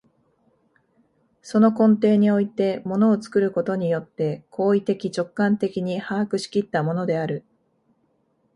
[1.43, 7.45] その根底において物を作ることによって行為的直観的に把握し来ったものである。